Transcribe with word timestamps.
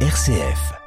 RCF. 0.00 0.85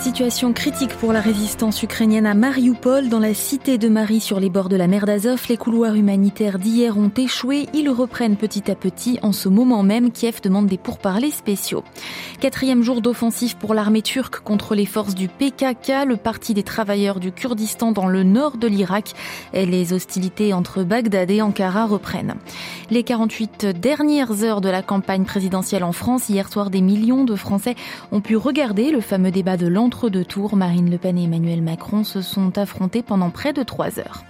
Situation 0.00 0.52
critique 0.52 0.94
pour 0.94 1.12
la 1.12 1.20
résistance 1.20 1.82
ukrainienne 1.82 2.24
à 2.24 2.34
Mariupol, 2.34 3.08
dans 3.08 3.18
la 3.18 3.34
cité 3.34 3.78
de 3.78 3.88
Marie 3.88 4.20
sur 4.20 4.38
les 4.38 4.48
bords 4.48 4.68
de 4.68 4.76
la 4.76 4.86
mer 4.86 5.06
d'Azov. 5.06 5.44
Les 5.48 5.56
couloirs 5.56 5.96
humanitaires 5.96 6.60
d'hier 6.60 6.96
ont 6.96 7.10
échoué. 7.16 7.66
Ils 7.74 7.90
reprennent 7.90 8.36
petit 8.36 8.70
à 8.70 8.76
petit. 8.76 9.18
En 9.22 9.32
ce 9.32 9.48
moment 9.48 9.82
même, 9.82 10.12
Kiev 10.12 10.40
demande 10.40 10.66
des 10.66 10.78
pourparlers 10.78 11.32
spéciaux. 11.32 11.82
Quatrième 12.40 12.82
jour 12.82 13.02
d'offensive 13.02 13.56
pour 13.56 13.74
l'armée 13.74 14.02
turque 14.02 14.38
contre 14.40 14.76
les 14.76 14.86
forces 14.86 15.16
du 15.16 15.26
PKK, 15.26 16.06
le 16.06 16.16
parti 16.16 16.54
des 16.54 16.62
travailleurs 16.62 17.18
du 17.18 17.32
Kurdistan 17.32 17.90
dans 17.90 18.06
le 18.06 18.22
nord 18.22 18.56
de 18.56 18.68
l'Irak. 18.68 19.12
Les 19.52 19.92
hostilités 19.92 20.54
entre 20.54 20.84
Bagdad 20.84 21.30
et 21.30 21.42
Ankara 21.42 21.86
reprennent. 21.86 22.36
Les 22.90 23.02
48 23.02 23.66
dernières 23.66 24.44
heures 24.44 24.60
de 24.60 24.70
la 24.70 24.82
campagne 24.82 25.24
présidentielle 25.24 25.84
en 25.84 25.92
France, 25.92 26.28
hier 26.28 26.48
soir, 26.50 26.70
des 26.70 26.80
millions 26.80 27.24
de 27.24 27.34
Français 27.34 27.74
ont 28.12 28.20
pu 28.20 28.36
regarder 28.36 28.92
le 28.92 29.00
fameux 29.00 29.32
débat 29.32 29.56
de 29.56 29.66
l'an 29.66 29.88
entre 29.98 30.10
deux 30.10 30.24
tours, 30.24 30.54
Marine 30.54 30.92
Le 30.92 30.96
Pen 30.96 31.18
et 31.18 31.24
Emmanuel 31.24 31.60
Macron 31.60 32.04
se 32.04 32.22
sont 32.22 32.56
affrontés 32.56 33.02
pendant 33.02 33.30
près 33.30 33.52
de 33.52 33.64
trois 33.64 33.98
heures. 33.98 34.22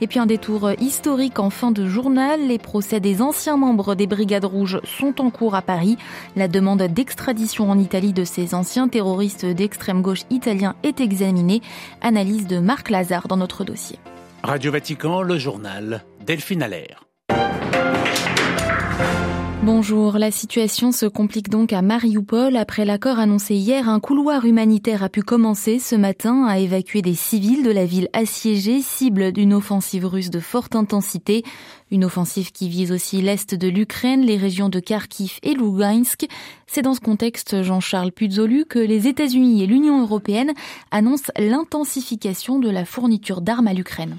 Et 0.00 0.08
puis 0.08 0.18
un 0.18 0.26
détour 0.26 0.72
historique 0.80 1.38
en 1.38 1.48
fin 1.48 1.70
de 1.70 1.86
journal. 1.86 2.48
Les 2.48 2.58
procès 2.58 2.98
des 2.98 3.22
anciens 3.22 3.56
membres 3.56 3.94
des 3.94 4.08
Brigades 4.08 4.44
Rouges 4.44 4.80
sont 4.82 5.20
en 5.20 5.30
cours 5.30 5.54
à 5.54 5.62
Paris. 5.62 5.96
La 6.34 6.48
demande 6.48 6.82
d'extradition 6.82 7.70
en 7.70 7.78
Italie 7.78 8.12
de 8.12 8.24
ces 8.24 8.52
anciens 8.52 8.88
terroristes 8.88 9.46
d'extrême 9.46 10.02
gauche 10.02 10.22
italiens 10.28 10.74
est 10.82 11.00
examinée. 11.00 11.62
Analyse 12.00 12.48
de 12.48 12.58
Marc 12.58 12.90
Lazare 12.90 13.28
dans 13.28 13.36
notre 13.36 13.62
dossier. 13.62 14.00
Radio 14.42 14.72
Vatican, 14.72 15.22
le 15.22 15.38
journal 15.38 16.02
Delphine 16.26 16.64
Allaire. 16.64 17.11
Bonjour, 19.64 20.18
la 20.18 20.32
situation 20.32 20.90
se 20.90 21.06
complique 21.06 21.48
donc 21.48 21.72
à 21.72 21.82
Mariupol. 21.82 22.56
Après 22.56 22.84
l'accord 22.84 23.20
annoncé 23.20 23.54
hier, 23.54 23.88
un 23.88 24.00
couloir 24.00 24.44
humanitaire 24.44 25.04
a 25.04 25.08
pu 25.08 25.22
commencer 25.22 25.78
ce 25.78 25.94
matin 25.94 26.46
à 26.48 26.58
évacuer 26.58 27.00
des 27.00 27.14
civils 27.14 27.62
de 27.62 27.70
la 27.70 27.84
ville 27.84 28.08
assiégée, 28.12 28.82
cible 28.82 29.30
d'une 29.30 29.54
offensive 29.54 30.04
russe 30.04 30.30
de 30.30 30.40
forte 30.40 30.74
intensité. 30.74 31.44
Une 31.92 32.06
offensive 32.06 32.52
qui 32.52 32.70
vise 32.70 32.90
aussi 32.90 33.20
l'est 33.20 33.54
de 33.54 33.68
l'Ukraine, 33.68 34.22
les 34.22 34.38
régions 34.38 34.70
de 34.70 34.80
Kharkiv 34.80 35.32
et 35.42 35.52
Lugansk. 35.52 36.26
C'est 36.66 36.80
dans 36.80 36.94
ce 36.94 37.00
contexte, 37.00 37.62
Jean-Charles 37.62 38.12
Puzolu, 38.12 38.64
que 38.64 38.78
les 38.78 39.08
États-Unis 39.08 39.62
et 39.62 39.66
l'Union 39.66 40.00
européenne 40.00 40.52
annoncent 40.90 41.30
l'intensification 41.38 42.58
de 42.58 42.70
la 42.70 42.86
fourniture 42.86 43.42
d'armes 43.42 43.66
à 43.66 43.74
l'Ukraine. 43.74 44.16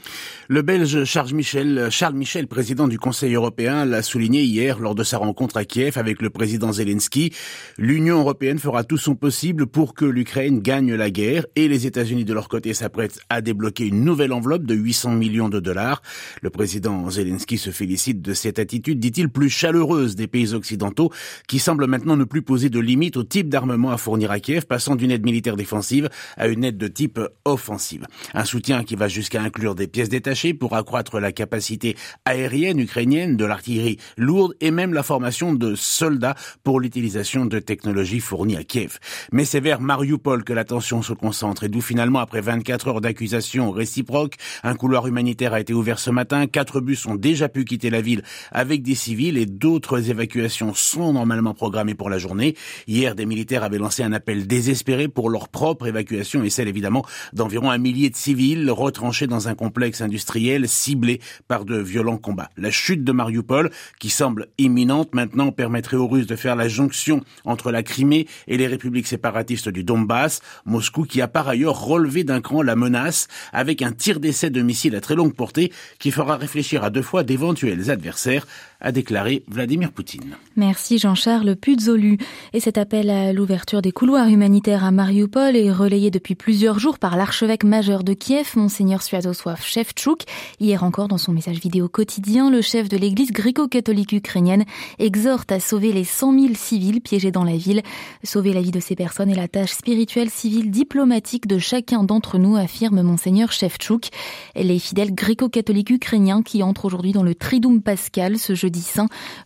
Le 0.49 0.61
Belge 0.61 1.03
Charles 1.03 1.33
Michel, 1.33 1.87
Charles 1.89 2.13
Michel, 2.13 2.45
président 2.45 2.87
du 2.87 2.99
Conseil 2.99 3.33
européen, 3.33 3.85
l'a 3.85 4.03
souligné 4.03 4.43
hier 4.43 4.77
lors 4.77 4.93
de 4.93 5.03
sa 5.03 5.17
rencontre 5.17 5.57
à 5.57 5.65
Kiev 5.65 5.97
avec 5.97 6.21
le 6.21 6.29
président 6.29 6.73
Zelensky. 6.73 7.33
L'Union 7.79 8.19
européenne 8.19 8.59
fera 8.59 8.83
tout 8.83 8.99
son 8.99 9.15
possible 9.15 9.65
pour 9.65 9.95
que 9.95 10.05
l'Ukraine 10.05 10.59
gagne 10.59 10.93
la 10.93 11.09
guerre 11.09 11.47
et 11.55 11.67
les 11.67 11.87
États-Unis 11.87 12.23
de 12.23 12.35
leur 12.35 12.49
côté 12.49 12.75
s'apprêtent 12.75 13.19
à 13.31 13.41
débloquer 13.41 13.87
une 13.87 14.05
nouvelle 14.05 14.31
enveloppe 14.31 14.67
de 14.67 14.75
800 14.75 15.13
millions 15.13 15.49
de 15.49 15.59
dollars. 15.59 16.03
Le 16.43 16.51
président 16.51 17.09
Zelensky 17.09 17.57
se 17.63 17.71
félicite 17.71 18.21
de 18.21 18.33
cette 18.33 18.59
attitude, 18.59 18.99
dit-il, 18.99 19.29
plus 19.29 19.49
chaleureuse 19.49 20.15
des 20.15 20.27
pays 20.27 20.53
occidentaux 20.53 21.11
qui 21.47 21.59
semblent 21.59 21.87
maintenant 21.87 22.17
ne 22.17 22.25
plus 22.25 22.41
poser 22.41 22.69
de 22.69 22.79
limites 22.79 23.17
au 23.17 23.23
type 23.23 23.49
d'armement 23.49 23.91
à 23.91 23.97
fournir 23.97 24.31
à 24.31 24.39
Kiev, 24.39 24.65
passant 24.65 24.95
d'une 24.95 25.11
aide 25.11 25.23
militaire 25.23 25.55
défensive 25.55 26.09
à 26.37 26.47
une 26.47 26.63
aide 26.63 26.77
de 26.77 26.87
type 26.87 27.19
offensive. 27.45 28.05
Un 28.33 28.45
soutien 28.45 28.83
qui 28.83 28.95
va 28.95 29.07
jusqu'à 29.07 29.41
inclure 29.41 29.75
des 29.75 29.87
pièces 29.87 30.09
détachées 30.09 30.53
pour 30.53 30.75
accroître 30.75 31.19
la 31.19 31.31
capacité 31.31 31.95
aérienne 32.25 32.79
ukrainienne, 32.79 33.37
de 33.37 33.45
l'artillerie 33.45 33.97
lourde 34.17 34.53
et 34.59 34.71
même 34.71 34.93
la 34.93 35.03
formation 35.03 35.53
de 35.53 35.75
soldats 35.75 36.35
pour 36.63 36.79
l'utilisation 36.79 37.45
de 37.45 37.59
technologies 37.59 38.19
fournies 38.19 38.57
à 38.57 38.63
Kiev. 38.63 38.99
Mais 39.31 39.45
c'est 39.45 39.59
vers 39.59 39.79
Mariupol 39.79 40.43
que 40.43 40.53
l'attention 40.53 41.01
se 41.01 41.13
concentre 41.13 41.63
et 41.63 41.69
d'où 41.69 41.81
finalement, 41.81 42.19
après 42.19 42.41
24 42.41 42.87
heures 42.89 43.01
d'accusations 43.01 43.71
réciproques, 43.71 44.35
un 44.63 44.75
couloir 44.75 45.07
humanitaire 45.07 45.53
a 45.53 45.61
été 45.61 45.73
ouvert 45.73 45.99
ce 45.99 46.09
matin, 46.09 46.45
quatre 46.47 46.81
bus 46.81 47.05
ont 47.05 47.15
déjà 47.15 47.49
pu 47.53 47.63
quitter 47.63 47.89
la 47.89 48.01
ville 48.01 48.23
avec 48.51 48.81
des 48.83 48.95
civils 48.95 49.37
et 49.37 49.45
d'autres 49.45 50.09
évacuations 50.09 50.73
sont 50.73 51.13
normalement 51.13 51.53
programmées 51.53 51.95
pour 51.95 52.09
la 52.09 52.17
journée. 52.17 52.55
Hier, 52.87 53.15
des 53.15 53.25
militaires 53.25 53.63
avaient 53.63 53.77
lancé 53.77 54.03
un 54.03 54.11
appel 54.11 54.47
désespéré 54.47 55.07
pour 55.07 55.29
leur 55.29 55.47
propre 55.47 55.87
évacuation 55.87 56.43
et 56.43 56.49
celle 56.49 56.67
évidemment 56.67 57.05
d'environ 57.31 57.71
un 57.71 57.77
millier 57.77 58.09
de 58.09 58.15
civils 58.15 58.69
retranchés 58.69 59.27
dans 59.27 59.47
un 59.47 59.55
complexe 59.55 60.01
industriel 60.01 60.67
ciblé 60.67 61.21
par 61.47 61.65
de 61.65 61.77
violents 61.77 62.17
combats. 62.17 62.49
La 62.57 62.71
chute 62.71 63.03
de 63.03 63.11
Mariupol, 63.11 63.69
qui 63.99 64.09
semble 64.09 64.47
imminente 64.57 65.13
maintenant, 65.13 65.51
permettrait 65.51 65.97
aux 65.97 66.07
Russes 66.07 66.27
de 66.27 66.35
faire 66.35 66.55
la 66.55 66.67
jonction 66.67 67.21
entre 67.45 67.71
la 67.71 67.83
Crimée 67.83 68.27
et 68.47 68.57
les 68.57 68.67
républiques 68.67 69.07
séparatistes 69.07 69.69
du 69.69 69.83
Donbass. 69.83 70.41
Moscou 70.65 71.03
qui 71.03 71.21
a 71.21 71.27
par 71.27 71.47
ailleurs 71.47 71.79
relevé 71.79 72.23
d'un 72.23 72.41
cran 72.41 72.61
la 72.61 72.75
menace 72.75 73.27
avec 73.51 73.81
un 73.81 73.91
tir 73.91 74.19
d'essai 74.19 74.49
de 74.49 74.61
missiles 74.61 74.95
à 74.95 75.01
très 75.01 75.15
longue 75.15 75.35
portée 75.35 75.71
qui 75.99 76.11
fera 76.11 76.37
réfléchir 76.37 76.83
à 76.83 76.89
deux 76.89 77.01
fois 77.01 77.23
des 77.23 77.37
éventuels 77.43 77.91
adversaires 77.91 78.47
a 78.83 78.91
déclaré 78.91 79.43
Vladimir 79.47 79.91
Poutine. 79.91 80.35
Merci 80.57 80.97
Jean-Charles 80.99 81.55
Puzolu. 81.55 82.17
Et 82.51 82.59
cet 82.59 82.77
appel 82.77 83.09
à 83.09 83.33
l'ouverture 83.33 83.81
des 83.81 83.93
couloirs 83.93 84.27
humanitaires 84.27 84.83
à 84.83 84.91
Mariupol 84.91 85.55
est 85.55 85.71
relayé 85.71 86.11
depuis 86.11 86.35
plusieurs 86.35 86.79
jours 86.79 86.99
par 86.99 87.15
l'archevêque 87.15 87.63
majeur 87.63 88.03
de 88.03 88.13
Kiev, 88.13 88.51
Monseigneur 88.55 89.01
Sviatoslav 89.01 89.63
Shevchuk. 89.63 90.23
Hier 90.59 90.83
encore, 90.83 91.07
dans 91.07 91.17
son 91.17 91.31
message 91.31 91.59
vidéo 91.59 91.87
quotidien, 91.87 92.51
le 92.51 92.61
chef 92.61 92.89
de 92.89 92.97
l'église 92.97 93.31
gréco-catholique 93.31 94.11
ukrainienne 94.11 94.65
exhorte 94.99 95.51
à 95.51 95.61
sauver 95.61 95.93
les 95.93 96.03
100 96.03 96.39
000 96.39 96.53
civils 96.53 97.01
piégés 97.01 97.31
dans 97.31 97.45
la 97.45 97.55
ville. 97.55 97.81
Sauver 98.23 98.53
la 98.53 98.61
vie 98.61 98.71
de 98.71 98.81
ces 98.81 98.95
personnes 98.95 99.29
est 99.29 99.35
la 99.35 99.47
tâche 99.47 99.71
spirituelle, 99.71 100.29
civile, 100.29 100.69
diplomatique 100.69 101.47
de 101.47 101.57
chacun 101.57 102.03
d'entre 102.03 102.37
nous, 102.37 102.57
affirme 102.57 103.01
Monseigneur 103.01 103.53
Shevchuk. 103.53 104.09
Les 104.55 104.77
fidèles 104.77 105.15
gréco-catholiques 105.15 105.91
ukrainiens 105.91 106.41
qui 106.41 106.63
entrent 106.63 106.85
aujourd'hui 106.85 107.13
dans 107.13 107.23
le 107.23 107.33
Triduum 107.33 107.81
pascal 107.81 108.37
ce 108.37 108.53
jeudi 108.53 108.72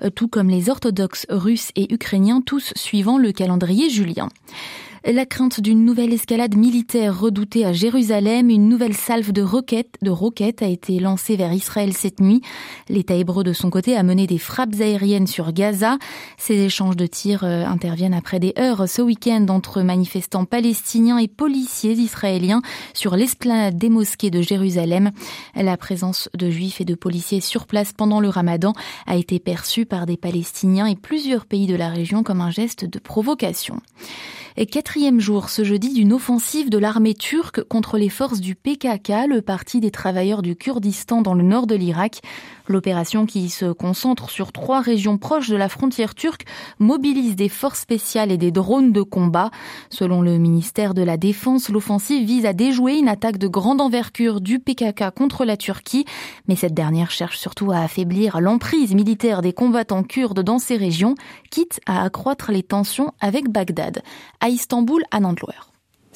euh, 0.04 0.10
tout 0.10 0.28
comme 0.28 0.50
les 0.50 0.70
orthodoxes 0.70 1.26
russes 1.30 1.72
et 1.76 1.94
ukrainiens, 1.94 2.42
tous 2.42 2.74
suivant 2.76 3.18
le 3.18 3.32
calendrier 3.32 3.90
julien. 3.90 4.30
La 5.09 5.25
crainte 5.25 5.62
d'une 5.62 5.85
nouvelle 5.85 6.12
escalade 6.12 6.57
militaire 6.57 7.18
redoutée 7.18 7.63
à 7.63 7.72
Jérusalem, 7.72 8.50
une 8.50 8.68
nouvelle 8.68 8.94
salve 8.94 9.31
de 9.31 9.41
roquettes, 9.41 9.95
de 10.01 10.09
roquettes 10.12 10.62
a 10.62 10.68
été 10.68 11.00
lancée 11.00 11.38
vers 11.38 11.53
Israël 11.53 11.94
cette 11.94 12.19
nuit. 12.19 12.41
L'État 12.90 13.13
hébreu 13.16 13.45
de 13.45 13.53
son 13.53 13.69
côté 13.69 13.95
a 13.95 14.03
mené 14.03 14.28
des 14.28 14.38
frappes 14.38 14.75
aériennes 14.81 15.25
sur 15.25 15.53
Gaza. 15.53 15.97
Ces 16.38 16.56
échanges 16.56 16.97
de 16.97 17.07
tirs 17.07 17.45
euh, 17.45 17.63
interviennent 17.63 18.13
après 18.13 18.41
des 18.41 18.53
heures 18.59 18.90
ce 18.90 19.01
week-end 19.01 19.45
entre 19.47 19.81
manifestants 19.81 20.44
palestiniens 20.44 21.19
et 21.19 21.29
policiers 21.29 21.94
israéliens 21.94 22.62
sur 22.94 23.16
l'esplanade 23.16 23.78
des 23.78 23.89
mosquées 23.89 24.29
de 24.29 24.41
Jérusalem. 24.41 25.12
La 25.56 25.78
présence 25.78 26.28
de 26.34 26.50
juifs 26.50 26.81
et 26.81 26.85
de 26.85 26.95
policiers 26.95 27.39
sur 27.39 27.66
place 27.66 27.94
pendant 27.94 28.19
le 28.19 28.28
ramadan 28.28 28.74
a 29.06 29.16
été 29.16 29.39
perçue 29.39 29.85
par 29.85 30.06
des 30.06 30.18
Palestiniens 30.18 30.85
et 30.85 30.97
plusieurs 30.97 31.45
pays 31.45 31.66
de 31.66 31.78
la 31.78 31.88
région 31.88 32.24
comme 32.24 32.41
un 32.41 32.51
geste 32.51 32.84
de 32.84 33.00
provocation 33.00 33.79
quatrième 34.97 35.19
jour 35.19 35.52
ce 35.52 35.63
jeudi 35.63 35.94
d'une 35.94 36.12
offensive 36.12 36.72
de 36.72 36.80
l'armée 36.80 37.13
turque 37.13 37.62
contre 37.62 38.00
les 38.00 38.09
forces 38.09 38.40
du 38.40 38.56
PKK, 38.56 39.28
le 39.30 39.41
parti 39.44 39.80
des 39.80 39.91
travailleurs 39.91 40.41
du 40.41 40.56
Kurdistan 40.56 41.22
dans 41.22 41.35
le 41.35 41.44
nord 41.44 41.68
de 41.68 41.75
l'Irak. 41.75 42.24
L'opération 42.68 43.26
qui 43.26 43.50
se 43.50 43.72
concentre 43.72 44.30
sur 44.30 44.52
trois 44.52 44.82
régions 44.82 45.18
proches 45.18 45.50
de 45.50 45.56
la 45.56 45.70
frontière 45.70 46.16
turque 46.16 46.46
mobilise 46.80 47.36
des 47.36 47.48
forces 47.48 47.80
spéciales 47.80 48.32
et 48.32 48.38
des 48.38 48.52
drones 48.52 48.92
de 48.92 49.02
combat. 49.02 49.52
Selon 49.90 50.22
le 50.22 50.38
ministère 50.38 50.94
de 50.94 51.02
la 51.02 51.18
Défense, 51.18 51.70
l'offensive 51.70 52.26
vise 52.26 52.46
à 52.46 52.54
déjouer 52.54 52.98
une 52.98 53.08
attaque 53.08 53.38
de 53.38 53.48
grande 53.48 53.80
envergure 53.80 54.42
du 54.42 54.60
PKK 54.60 55.12
contre 55.16 55.46
la 55.46 55.56
Turquie, 55.56 56.06
mais 56.48 56.56
cette 56.56 56.74
dernière 56.74 57.12
cherche 57.12 57.38
surtout 57.38 57.72
à 57.72 57.80
affaiblir 57.80 58.42
l'emprise 58.42 58.94
militaire 58.94 59.42
des 59.42 59.54
combattants 59.54 60.04
kurdes 60.04 60.42
dans 60.42 60.60
ces 60.60 60.76
régions, 60.76 61.16
quitte 61.50 61.80
à 61.86 62.04
accroître 62.04 62.52
les 62.52 62.63
tensions 62.63 63.13
avec 63.22 63.50
Bagdad. 63.50 64.02
À 64.42 64.50
Istanbul, 64.50 65.04
à 65.12 65.20
Nandlouer. 65.20 65.56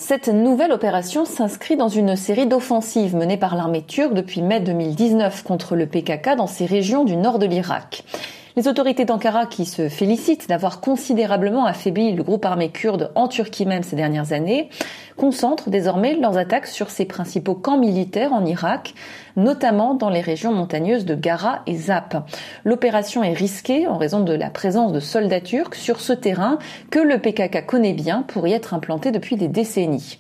Cette 0.04 0.30
nouvelle 0.30 0.72
opération 0.72 1.26
s'inscrit 1.26 1.78
dans 1.78 1.88
une 1.88 2.16
série 2.16 2.48
d'offensives 2.48 3.16
menées 3.16 3.38
par 3.38 3.56
l'armée 3.56 3.84
turque 3.84 4.16
depuis 4.16 4.42
mai 4.42 4.60
2019 4.60 5.44
contre 5.44 5.76
le 5.76 5.86
PKK 5.86 6.36
dans 6.36 6.48
ces 6.48 6.66
régions 6.66 7.04
du 7.04 7.16
nord 7.16 7.38
de 7.38 7.46
l'Irak. 7.46 8.04
Les 8.56 8.68
autorités 8.68 9.06
d'Ankara, 9.06 9.46
qui 9.46 9.64
se 9.64 9.90
félicitent 9.90 10.50
d'avoir 10.50 10.82
considérablement 10.82 11.68
affaibli 11.68 12.14
le 12.14 12.24
groupe 12.24 12.44
armé 12.46 12.70
kurde 12.70 13.12
en 13.14 13.28
Turquie 13.28 13.68
même 13.68 13.84
ces 13.84 13.96
dernières 13.96 14.34
années, 14.34 14.70
concentrent 15.18 15.70
désormais 15.70 16.16
leurs 16.16 16.40
attaques 16.40 16.66
sur 16.66 16.90
ses 16.90 17.06
principaux 17.06 17.54
camps 17.54 17.78
militaires 17.78 18.34
en 18.34 18.44
Irak. 18.44 18.96
Notamment 19.36 19.94
dans 19.94 20.10
les 20.10 20.22
régions 20.22 20.54
montagneuses 20.54 21.06
de 21.06 21.16
Gara 21.16 21.62
et 21.68 21.76
Zap. 21.76 22.28
L'opération 22.64 23.24
est 23.24 23.34
risquée 23.34 23.88
en 23.88 23.98
raison 23.98 24.22
de 24.22 24.34
la 24.34 24.50
présence 24.50 24.92
de 24.94 25.00
soldats 25.00 25.42
turcs 25.42 25.76
sur 25.76 26.00
ce 26.00 26.14
terrain 26.14 26.60
que 26.90 27.00
le 27.00 27.18
PKK 27.18 27.66
connaît 27.66 27.94
bien 27.94 28.24
pour 28.24 28.48
y 28.48 28.54
être 28.54 28.74
implanté 28.74 29.12
depuis 29.12 29.36
des 29.36 29.48
décennies. 29.48 30.20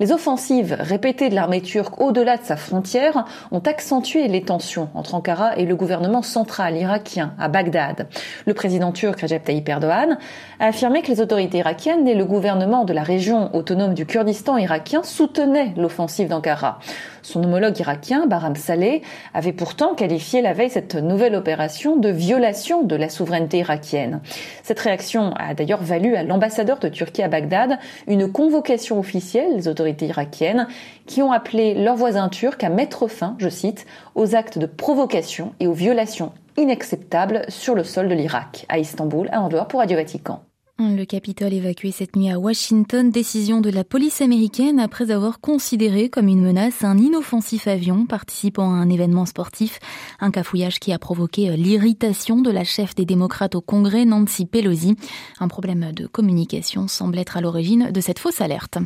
Les 0.00 0.12
offensives 0.12 0.76
répétées 0.78 1.28
de 1.28 1.34
l'armée 1.34 1.60
turque 1.60 2.00
au-delà 2.00 2.36
de 2.36 2.44
sa 2.44 2.56
frontière 2.56 3.24
ont 3.50 3.58
accentué 3.58 4.28
les 4.28 4.42
tensions 4.42 4.88
entre 4.94 5.16
Ankara 5.16 5.56
et 5.56 5.66
le 5.66 5.74
gouvernement 5.74 6.22
central 6.22 6.76
irakien 6.76 7.34
à 7.36 7.48
Bagdad. 7.48 8.06
Le 8.46 8.54
président 8.54 8.92
turc 8.92 9.20
Recep 9.20 9.42
Tayyip 9.42 9.68
Erdogan 9.68 10.18
a 10.60 10.66
affirmé 10.66 11.02
que 11.02 11.08
les 11.08 11.20
autorités 11.20 11.58
irakiennes 11.58 12.06
et 12.06 12.14
le 12.14 12.24
gouvernement 12.24 12.84
de 12.84 12.92
la 12.92 13.02
région 13.02 13.52
autonome 13.56 13.94
du 13.94 14.06
Kurdistan 14.06 14.56
irakien 14.56 15.02
soutenaient 15.02 15.74
l'offensive 15.76 16.28
d'Ankara. 16.28 16.78
Son 17.22 17.42
homologue 17.42 17.78
irakien, 17.78 18.26
Bahram 18.26 18.56
Saleh, 18.56 19.02
avait 19.34 19.52
pourtant 19.52 19.94
qualifié 19.94 20.42
la 20.42 20.52
veille 20.52 20.70
cette 20.70 20.94
nouvelle 20.94 21.34
opération 21.34 21.96
de 21.96 22.08
violation 22.08 22.82
de 22.82 22.96
la 22.96 23.08
souveraineté 23.08 23.58
irakienne. 23.58 24.20
Cette 24.62 24.80
réaction 24.80 25.32
a 25.36 25.54
d'ailleurs 25.54 25.82
valu 25.82 26.16
à 26.16 26.22
l'ambassadeur 26.22 26.78
de 26.78 26.88
Turquie 26.88 27.22
à 27.22 27.28
Bagdad 27.28 27.78
une 28.06 28.30
convocation 28.30 28.98
officielle 28.98 29.56
des 29.56 29.68
autorités 29.68 30.06
irakiennes 30.06 30.68
qui 31.06 31.22
ont 31.22 31.32
appelé 31.32 31.74
leurs 31.74 31.96
voisins 31.96 32.28
turcs 32.28 32.62
à 32.62 32.68
mettre 32.68 33.08
fin, 33.08 33.36
je 33.38 33.48
cite, 33.48 33.86
aux 34.14 34.34
actes 34.34 34.58
de 34.58 34.66
provocation 34.66 35.52
et 35.60 35.66
aux 35.66 35.72
violations 35.72 36.32
inacceptables 36.56 37.44
sur 37.48 37.74
le 37.74 37.84
sol 37.84 38.08
de 38.08 38.14
l'Irak. 38.14 38.66
À 38.68 38.78
Istanbul, 38.78 39.28
à 39.32 39.40
Andorre 39.40 39.68
pour 39.68 39.80
Radio 39.80 39.96
Vatican. 39.96 40.47
Le 40.80 41.04
Capitole 41.06 41.54
évacué 41.54 41.90
cette 41.90 42.14
nuit 42.14 42.30
à 42.30 42.38
Washington, 42.38 43.10
décision 43.10 43.60
de 43.60 43.68
la 43.68 43.82
police 43.82 44.20
américaine 44.20 44.78
après 44.78 45.10
avoir 45.10 45.40
considéré 45.40 46.08
comme 46.08 46.28
une 46.28 46.40
menace 46.40 46.84
un 46.84 46.96
inoffensif 46.96 47.66
avion 47.66 48.06
participant 48.06 48.72
à 48.72 48.76
un 48.76 48.88
événement 48.88 49.26
sportif, 49.26 49.80
un 50.20 50.30
cafouillage 50.30 50.78
qui 50.78 50.92
a 50.92 51.00
provoqué 51.00 51.56
l'irritation 51.56 52.42
de 52.42 52.52
la 52.52 52.62
chef 52.62 52.94
des 52.94 53.06
démocrates 53.06 53.56
au 53.56 53.60
Congrès, 53.60 54.04
Nancy 54.04 54.46
Pelosi. 54.46 54.94
Un 55.40 55.48
problème 55.48 55.90
de 55.90 56.06
communication 56.06 56.86
semble 56.86 57.18
être 57.18 57.36
à 57.36 57.40
l'origine 57.40 57.90
de 57.90 58.00
cette 58.00 58.20
fausse 58.20 58.40
alerte. 58.40 58.78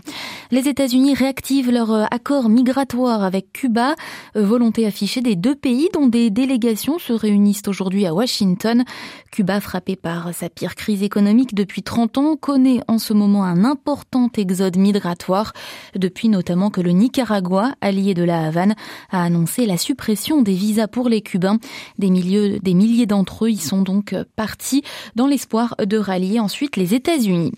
Les 0.51 0.69
États-Unis 0.69 1.13
réactivent 1.13 1.71
leur 1.71 2.11
accord 2.11 2.49
migratoire 2.49 3.23
avec 3.23 3.53
Cuba, 3.53 3.97
volonté 4.35 4.87
affichée 4.87 5.21
des 5.21 5.37
deux 5.37 5.57
pays 5.57 5.91
dont 5.93 6.07
des 6.07 6.31
délégations 6.31 6.99
se 6.99 7.13
réunissent 7.13 7.69
aujourd'hui 7.69 8.07
à 8.07 8.15
Washington. 8.15 8.83
Cuba 9.31 9.61
frappé 9.61 9.95
par 9.95 10.33
sa 10.33 10.49
pire 10.49 10.75
crise 10.75 11.03
économique 11.03 11.55
depuis 11.55 11.82
30 11.83 12.19
ans, 12.19 12.37
connaît 12.37 12.81
en 12.89 12.99
ce 12.99 13.13
moment 13.13 13.45
un 13.45 13.65
important 13.65 14.31
exode 14.37 14.77
migratoire, 14.77 15.53
depuis 15.95 16.29
notamment 16.29 16.71
que 16.71 16.81
le 16.81 16.91
Nicaragua, 16.91 17.75
allié 17.81 18.15
de 18.15 18.25
la 18.25 18.47
Havane, 18.47 18.75
a 19.11 19.23
annoncé 19.23 19.67
la 19.67 19.77
suppression 19.77 20.43
des 20.43 20.55
visas 20.55 20.89
pour 20.89 21.09
les 21.09 21.21
Cubains. 21.21 21.59
Des, 21.99 22.11
des 22.11 22.75
milliers 22.75 23.07
d'entre 23.07 23.47
eux 23.47 23.51
y 23.51 23.57
sont 23.57 23.83
donc 23.83 24.15
partis 24.37 24.83
dans 25.17 25.27
l'espoir 25.27 25.75
de 25.85 25.97
rallier 25.97 26.41
ensuite 26.41 26.77
les 26.77 26.95
États-Unis. 26.95 27.53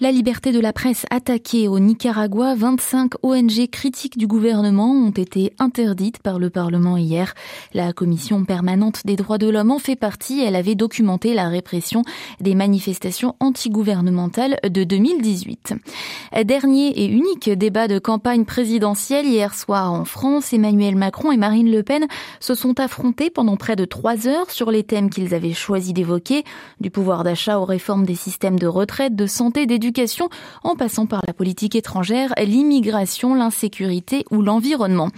La 0.00 0.10
liberté 0.10 0.50
de 0.50 0.58
la 0.58 0.72
presse 0.72 1.06
attaquée 1.10 1.68
au 1.68 1.78
Nicaragua, 1.78 2.56
25 2.56 3.12
ONG 3.22 3.68
critiques 3.70 4.18
du 4.18 4.26
gouvernement 4.26 4.90
ont 4.90 5.12
été 5.12 5.52
interdites 5.60 6.18
par 6.18 6.40
le 6.40 6.50
Parlement 6.50 6.96
hier. 6.96 7.34
La 7.74 7.92
commission 7.92 8.44
permanente 8.44 9.02
des 9.04 9.14
droits 9.14 9.38
de 9.38 9.48
l'homme 9.48 9.70
en 9.70 9.78
fait 9.78 9.94
partie. 9.94 10.42
Elle 10.42 10.56
avait 10.56 10.74
documenté 10.74 11.32
la 11.32 11.48
répression 11.48 12.02
des 12.40 12.56
manifestations 12.56 13.36
antigouvernementales 13.38 14.58
de 14.68 14.82
2018. 14.82 15.74
Dernier 16.44 16.88
et 16.88 17.06
unique 17.06 17.48
débat 17.48 17.86
de 17.86 18.00
campagne 18.00 18.44
présidentielle 18.44 19.26
hier 19.26 19.54
soir 19.54 19.92
en 19.92 20.04
France, 20.04 20.52
Emmanuel 20.52 20.96
Macron 20.96 21.30
et 21.30 21.36
Marine 21.36 21.70
Le 21.70 21.84
Pen 21.84 22.06
se 22.40 22.56
sont 22.56 22.80
affrontés 22.80 23.30
pendant 23.30 23.56
près 23.56 23.76
de 23.76 23.84
trois 23.84 24.26
heures 24.26 24.50
sur 24.50 24.72
les 24.72 24.82
thèmes 24.82 25.08
qu'ils 25.08 25.34
avaient 25.34 25.52
choisi 25.52 25.92
d'évoquer, 25.92 26.42
du 26.80 26.90
pouvoir 26.90 27.22
d'achat 27.22 27.60
aux 27.60 27.64
réformes 27.64 28.04
des 28.04 28.16
systèmes 28.16 28.58
de 28.58 28.66
retraite, 28.66 29.14
de 29.14 29.26
santé, 29.26 29.66
d'éducation 29.66 29.83
en 30.62 30.76
passant 30.76 31.06
par 31.06 31.20
la 31.26 31.32
politique 31.32 31.74
étrangère, 31.74 32.32
l'immigration, 32.38 33.34
l'insécurité 33.34 34.24
ou 34.30 34.42
l'environnement. 34.42 35.08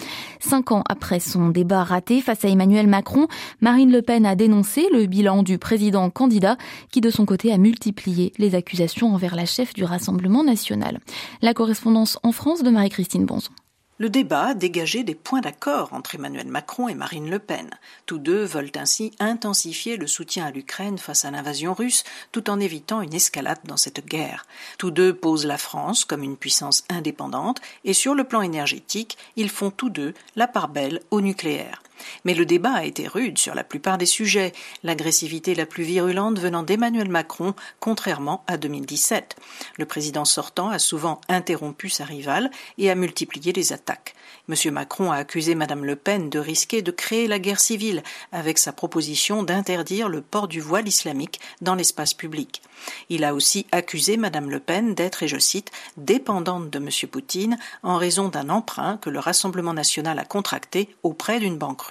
Cinq 0.40 0.72
ans 0.72 0.82
après 0.88 1.20
son 1.20 1.48
débat 1.48 1.84
raté 1.84 2.20
face 2.20 2.44
à 2.44 2.48
Emmanuel 2.48 2.86
Macron, 2.86 3.26
Marine 3.60 3.92
Le 3.92 4.02
Pen 4.02 4.26
a 4.26 4.34
dénoncé 4.34 4.88
le 4.92 5.06
bilan 5.06 5.42
du 5.42 5.58
président 5.58 6.10
candidat 6.10 6.56
qui 6.90 7.00
de 7.00 7.10
son 7.10 7.26
côté 7.26 7.52
a 7.52 7.58
multiplié 7.58 8.32
les 8.38 8.54
accusations 8.54 9.14
envers 9.14 9.36
la 9.36 9.46
chef 9.46 9.74
du 9.74 9.84
Rassemblement 9.84 10.44
national. 10.44 11.00
La 11.42 11.54
correspondance 11.54 12.18
en 12.22 12.32
France 12.32 12.62
de 12.62 12.70
Marie-Christine 12.70 13.26
Bonson. 13.26 13.52
Le 13.98 14.10
débat 14.10 14.48
a 14.48 14.54
dégagé 14.54 15.04
des 15.04 15.14
points 15.14 15.40
d'accord 15.40 15.94
entre 15.94 16.16
Emmanuel 16.16 16.48
Macron 16.48 16.86
et 16.88 16.94
Marine 16.94 17.30
Le 17.30 17.38
Pen. 17.38 17.70
Tous 18.04 18.18
deux 18.18 18.44
veulent 18.44 18.72
ainsi 18.74 19.12
intensifier 19.20 19.96
le 19.96 20.06
soutien 20.06 20.44
à 20.44 20.50
l'Ukraine 20.50 20.98
face 20.98 21.24
à 21.24 21.30
l'invasion 21.30 21.72
russe, 21.72 22.04
tout 22.30 22.50
en 22.50 22.60
évitant 22.60 23.00
une 23.00 23.14
escalade 23.14 23.60
dans 23.64 23.78
cette 23.78 24.04
guerre. 24.04 24.44
Tous 24.76 24.90
deux 24.90 25.14
posent 25.14 25.46
la 25.46 25.56
France 25.56 26.04
comme 26.04 26.22
une 26.22 26.36
puissance 26.36 26.84
indépendante, 26.90 27.62
et 27.84 27.94
sur 27.94 28.14
le 28.14 28.24
plan 28.24 28.42
énergétique, 28.42 29.16
ils 29.36 29.48
font 29.48 29.70
tous 29.70 29.88
deux 29.88 30.12
la 30.34 30.46
part 30.46 30.68
belle 30.68 31.00
au 31.10 31.22
nucléaire. 31.22 31.82
Mais 32.24 32.34
le 32.34 32.46
débat 32.46 32.72
a 32.72 32.84
été 32.84 33.06
rude 33.06 33.38
sur 33.38 33.54
la 33.54 33.64
plupart 33.64 33.98
des 33.98 34.06
sujets, 34.06 34.52
l'agressivité 34.82 35.54
la 35.54 35.66
plus 35.66 35.84
virulente 35.84 36.38
venant 36.38 36.62
d'Emmanuel 36.62 37.08
Macron, 37.08 37.54
contrairement 37.80 38.44
à 38.46 38.56
2017. 38.56 39.36
Le 39.78 39.86
président 39.86 40.24
sortant 40.24 40.70
a 40.70 40.78
souvent 40.78 41.20
interrompu 41.28 41.88
sa 41.88 42.04
rivale 42.04 42.50
et 42.78 42.90
a 42.90 42.94
multiplié 42.94 43.52
les 43.52 43.72
attaques. 43.72 44.14
M. 44.48 44.72
Macron 44.72 45.10
a 45.10 45.16
accusé 45.16 45.54
Mme 45.54 45.84
Le 45.84 45.96
Pen 45.96 46.30
de 46.30 46.38
risquer 46.38 46.82
de 46.82 46.90
créer 46.92 47.26
la 47.26 47.38
guerre 47.38 47.60
civile 47.60 48.02
avec 48.30 48.58
sa 48.58 48.72
proposition 48.72 49.42
d'interdire 49.42 50.08
le 50.08 50.20
port 50.20 50.46
du 50.46 50.60
voile 50.60 50.86
islamique 50.86 51.40
dans 51.60 51.74
l'espace 51.74 52.14
public. 52.14 52.62
Il 53.08 53.24
a 53.24 53.34
aussi 53.34 53.66
accusé 53.72 54.16
Mme 54.16 54.50
Le 54.50 54.60
Pen 54.60 54.94
d'être, 54.94 55.22
et 55.22 55.28
je 55.28 55.38
cite, 55.38 55.72
dépendante 55.96 56.70
de 56.70 56.78
M. 56.78 56.88
Poutine 57.10 57.58
en 57.82 57.96
raison 57.96 58.28
d'un 58.28 58.48
emprunt 58.48 58.98
que 58.98 59.10
le 59.10 59.18
Rassemblement 59.18 59.74
national 59.74 60.18
a 60.18 60.24
contracté 60.24 60.94
auprès 61.02 61.40
d'une 61.40 61.58
banque 61.58 61.82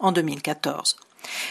en 0.00 0.12
2014. 0.12 0.96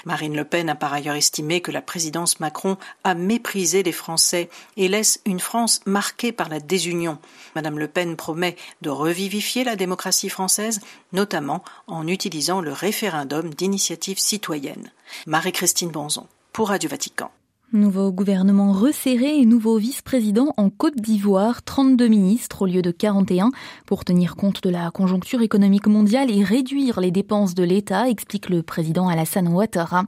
Marine 0.05 0.35
Le 0.35 0.45
Pen 0.45 0.69
a 0.69 0.75
par 0.75 0.93
ailleurs 0.93 1.15
estimé 1.15 1.61
que 1.61 1.71
la 1.71 1.81
présidence 1.81 2.39
Macron 2.39 2.77
a 3.03 3.13
méprisé 3.13 3.83
les 3.83 3.91
Français 3.91 4.49
et 4.75 4.87
laisse 4.87 5.19
une 5.25 5.39
France 5.39 5.81
marquée 5.85 6.31
par 6.31 6.49
la 6.49 6.59
désunion. 6.59 7.17
Madame 7.55 7.79
Le 7.79 7.87
Pen 7.87 8.15
promet 8.15 8.55
de 8.81 8.89
revivifier 8.89 9.63
la 9.63 9.75
démocratie 9.75 10.29
française, 10.29 10.79
notamment 11.13 11.63
en 11.87 12.07
utilisant 12.07 12.61
le 12.61 12.71
référendum 12.71 13.53
d'initiative 13.53 14.19
citoyenne. 14.19 14.91
Marie-Christine 15.25 15.91
Bonzon 15.91 16.27
pour 16.53 16.69
Radio 16.69 16.89
Vatican. 16.89 17.31
Nouveau 17.73 18.13
gouvernement 18.13 18.71
resserré 18.71 19.39
et 19.39 19.45
nouveau 19.45 19.77
vice-président 19.77 20.53
en 20.55 20.69
Côte 20.69 20.95
d'Ivoire, 20.95 21.63
32 21.63 22.07
ministres 22.07 22.61
au 22.61 22.65
lieu 22.65 22.81
de 22.81 22.91
41 22.91 23.51
pour 23.85 24.05
tenir 24.05 24.37
compte 24.37 24.63
de 24.63 24.69
la 24.69 24.89
conjoncture 24.89 25.41
économique 25.41 25.87
mondiale 25.87 26.31
et 26.31 26.45
réduire 26.45 27.01
les 27.01 27.11
dépenses 27.11 27.55
de 27.55 27.65
l'État, 27.65 28.07
explique 28.07 28.47
le 28.47 28.63
président 28.63 29.09
Alassane 29.09 29.49
Ouattara. 29.49 30.05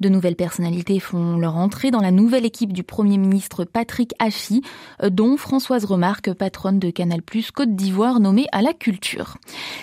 De 0.00 0.08
nouvelles 0.08 0.36
personnalités 0.36 1.00
font 1.00 1.36
leur 1.36 1.58
entrée 1.58 1.90
dans 1.90 2.00
la 2.00 2.12
nouvelle 2.12 2.46
équipe 2.46 2.72
du 2.72 2.82
premier 2.82 3.18
ministre 3.18 3.64
Patrick 3.64 4.14
Hachi, 4.18 4.62
dont 5.06 5.36
Françoise 5.36 5.84
Remarque, 5.84 6.32
patronne 6.32 6.78
de 6.78 6.88
Canal+ 6.88 7.20
Côte 7.54 7.76
d'Ivoire 7.76 8.20
nommée 8.20 8.46
à 8.52 8.62
la 8.62 8.72
culture. 8.72 9.36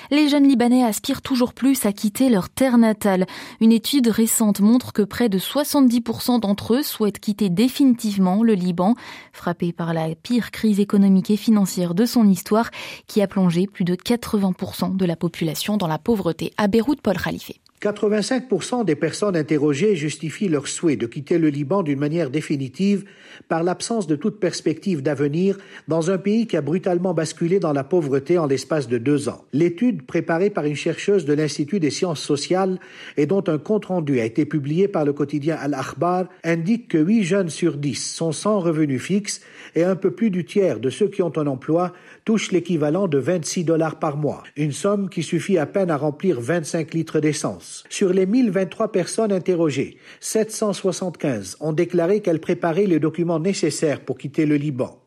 Les 0.09 0.29
jeunes 0.29 0.47
Libanais 0.47 0.83
aspirent 0.83 1.21
toujours 1.21 1.53
plus 1.53 1.85
à 1.85 1.93
quitter 1.93 2.29
leur 2.29 2.49
terre 2.49 2.79
natale. 2.79 3.27
Une 3.61 3.71
étude 3.71 4.07
récente 4.07 4.61
montre 4.61 4.93
que 4.93 5.03
près 5.03 5.29
de 5.29 5.37
70% 5.37 6.39
d'entre 6.39 6.73
eux 6.73 6.81
souhaitent 6.81 7.18
quitter 7.19 7.49
définitivement 7.49 8.43
le 8.43 8.53
Liban, 8.53 8.95
frappé 9.33 9.71
par 9.71 9.93
la 9.93 10.15
pire 10.15 10.51
crise 10.51 10.79
économique 10.79 11.29
et 11.29 11.37
financière 11.37 11.93
de 11.93 12.05
son 12.05 12.27
histoire, 12.27 12.71
qui 13.07 13.21
a 13.21 13.27
plongé 13.27 13.67
plus 13.67 13.85
de 13.85 13.95
80% 13.95 14.95
de 14.95 15.05
la 15.05 15.15
population 15.15 15.77
dans 15.77 15.87
la 15.87 15.97
pauvreté. 15.97 16.53
À 16.57 16.67
Beyrouth, 16.67 17.01
Paul 17.01 17.17
Khalife. 17.17 17.51
85% 17.81 18.83
des 18.83 18.95
personnes 18.95 19.37
interrogées 19.37 19.95
justifient 19.95 20.49
leur 20.49 20.67
souhait 20.67 20.97
de 20.97 21.05
quitter 21.05 21.37
le 21.37 21.47
Liban 21.47 21.81
d'une 21.81 21.99
manière 21.99 22.29
définitive 22.29 23.05
par 23.47 23.63
l'absence 23.63 24.05
de 24.05 24.17
toute 24.17 24.41
perspective 24.41 25.01
d'avenir 25.01 25.57
dans 25.87 26.11
un 26.11 26.17
pays 26.17 26.45
qui 26.45 26.57
a 26.57 26.61
brutalement 26.61 27.13
basculé 27.13 27.59
dans 27.59 27.71
la 27.71 27.85
pauvreté 27.85 28.37
en 28.37 28.47
l'espace 28.47 28.89
de 28.89 28.97
deux 28.97 29.29
ans. 29.29 29.45
L'étude 29.53 30.05
préparée 30.05 30.49
par 30.49 30.65
une 30.65 30.75
chercheuse 30.75 31.23
de 31.23 31.31
l'Institut 31.31 31.79
des 31.79 31.89
sciences 31.89 32.21
sociales 32.21 32.79
et 33.15 33.25
dont 33.25 33.43
un 33.47 33.57
compte-rendu 33.57 34.19
a 34.19 34.25
été 34.25 34.45
publié 34.45 34.89
par 34.89 35.05
le 35.05 35.13
quotidien 35.13 35.55
Al-Akhbar 35.55 36.25
indique 36.43 36.89
que 36.89 36.97
8 36.97 37.23
jeunes 37.23 37.49
sur 37.49 37.77
10 37.77 37.95
sont 37.95 38.33
sans 38.33 38.59
revenu 38.59 38.99
fixe 38.99 39.39
et 39.75 39.85
un 39.85 39.95
peu 39.95 40.11
plus 40.11 40.31
du 40.31 40.43
tiers 40.43 40.81
de 40.81 40.89
ceux 40.89 41.07
qui 41.07 41.21
ont 41.21 41.37
un 41.37 41.47
emploi 41.47 41.93
touchent 42.25 42.51
l'équivalent 42.51 43.07
de 43.07 43.19
26 43.19 43.63
dollars 43.63 43.99
par 43.99 44.17
mois, 44.17 44.43
une 44.57 44.73
somme 44.73 45.09
qui 45.09 45.23
suffit 45.23 45.57
à 45.57 45.65
peine 45.65 45.91
à 45.91 45.97
remplir 45.97 46.41
25 46.41 46.93
litres 46.93 47.19
d'essence. 47.21 47.68
Sur 47.89 48.13
les 48.13 48.25
1023 48.25 48.91
personnes 48.91 49.31
interrogées, 49.31 49.97
775 50.19 51.57
ont 51.59 51.73
déclaré 51.73 52.21
qu'elles 52.21 52.39
préparaient 52.39 52.87
les 52.87 52.99
documents 52.99 53.39
nécessaires 53.39 54.01
pour 54.01 54.17
quitter 54.17 54.45
le 54.45 54.55
Liban. 54.55 54.99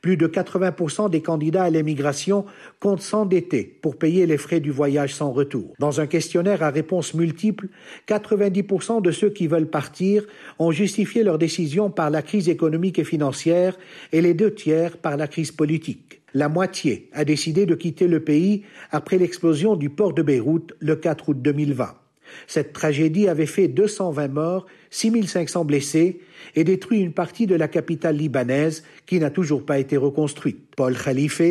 Plus 0.00 0.16
de 0.16 0.26
80% 0.26 1.10
des 1.10 1.20
candidats 1.20 1.64
à 1.64 1.70
l'émigration 1.70 2.44
comptent 2.80 3.02
s'endetter 3.02 3.78
pour 3.82 3.96
payer 3.96 4.26
les 4.26 4.36
frais 4.36 4.60
du 4.60 4.70
voyage 4.70 5.14
sans 5.14 5.32
retour. 5.32 5.74
Dans 5.78 6.00
un 6.00 6.06
questionnaire 6.06 6.62
à 6.62 6.70
réponse 6.70 7.14
multiple, 7.14 7.68
90% 8.08 9.02
de 9.02 9.10
ceux 9.10 9.30
qui 9.30 9.46
veulent 9.46 9.70
partir 9.70 10.24
ont 10.58 10.70
justifié 10.70 11.22
leur 11.22 11.38
décision 11.38 11.90
par 11.90 12.10
la 12.10 12.22
crise 12.22 12.48
économique 12.48 12.98
et 12.98 13.04
financière 13.04 13.76
et 14.12 14.20
les 14.20 14.34
deux 14.34 14.54
tiers 14.54 14.96
par 14.96 15.16
la 15.16 15.28
crise 15.28 15.52
politique. 15.52 16.22
La 16.34 16.48
moitié 16.48 17.10
a 17.12 17.24
décidé 17.24 17.66
de 17.66 17.74
quitter 17.74 18.08
le 18.08 18.20
pays 18.20 18.62
après 18.90 19.18
l'explosion 19.18 19.76
du 19.76 19.90
port 19.90 20.14
de 20.14 20.22
Beyrouth 20.22 20.72
le 20.80 20.96
4 20.96 21.28
août 21.28 21.42
2020. 21.42 22.01
Cette 22.46 22.72
tragédie 22.72 23.28
avait 23.28 23.46
fait 23.46 23.68
220 23.68 24.28
morts, 24.28 24.66
6500 24.90 25.64
blessés 25.64 26.20
et 26.54 26.64
détruit 26.64 27.00
une 27.00 27.12
partie 27.12 27.46
de 27.46 27.54
la 27.54 27.68
capitale 27.68 28.16
libanaise 28.16 28.84
qui 29.06 29.18
n'a 29.18 29.30
toujours 29.30 29.64
pas 29.64 29.78
été 29.78 29.96
reconstruite. 29.96 30.74
Paul 30.76 30.96
Khalife, 30.96 31.42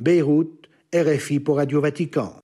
Beyrouth, 0.00 0.48
RFI 0.94 1.40
pour 1.40 1.56
Radio 1.56 1.80
Vatican. 1.80 2.40